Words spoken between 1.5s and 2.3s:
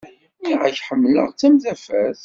tafat.